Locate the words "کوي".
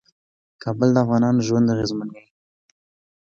2.15-2.27